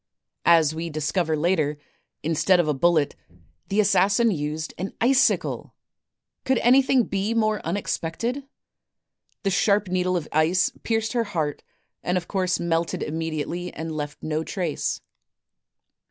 [0.47, 1.77] As we discover later,
[2.23, 3.15] instead of a bullet,
[3.67, 5.75] the assassin used an icicle!
[6.43, 8.43] Could anything be more unexpected?
[9.43, 11.61] The sharp needle of ice pierced her heart
[12.01, 15.01] and of course melted immediately and left no trace.